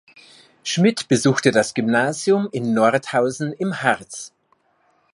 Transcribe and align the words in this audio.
Schmidt 0.63 1.09
besuchte 1.09 1.51
das 1.51 1.75
Gymnasium 1.75 2.49
in 2.51 2.73
Nordhausen 2.73 3.53
im 3.53 3.83
Harz. 3.83 4.33